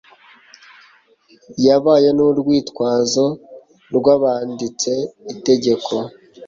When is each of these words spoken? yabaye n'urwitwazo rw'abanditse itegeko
yabaye 1.65 2.09
n'urwitwazo 2.15 3.25
rw'abanditse 3.95 4.91
itegeko 5.33 5.93